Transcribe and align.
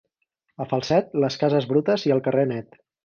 A 0.63 0.65
Falset, 0.71 1.13
les 1.25 1.37
cases 1.43 1.67
brutes 1.73 2.07
i 2.09 2.15
el 2.17 2.25
carrer 2.29 2.47
net. 2.55 2.81